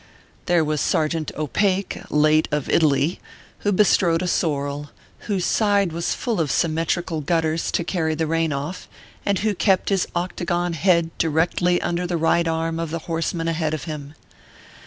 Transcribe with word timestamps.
There 0.47 0.63
was 0.65 0.81
Sergeant 0.81 1.31
OTake, 1.37 2.05
late 2.09 2.47
of 2.51 2.67
Italy, 2.71 3.19
who 3.59 3.71
be 3.71 3.83
strode 3.83 4.23
a 4.23 4.27
sorrel, 4.27 4.89
whose 5.29 5.45
side 5.45 5.91
was 5.91 6.15
full 6.15 6.41
of 6.41 6.49
symmetrical 6.49 7.21
gut 7.21 7.43
ters 7.43 7.71
to 7.71 7.83
carry 7.83 8.15
the 8.15 8.25
rain 8.25 8.51
off, 8.51 8.87
and 9.27 9.37
who 9.37 9.53
kept 9.53 9.89
his 9.89 10.07
octagon 10.15 10.73
head 10.73 11.15
directly 11.19 11.79
under 11.83 12.07
the 12.07 12.17
right 12.17 12.47
arm 12.47 12.79
of 12.79 12.89
the 12.89 12.97
horseman 13.05 13.47
ahead 13.47 13.75
of 13.75 13.83
him. 13.83 14.15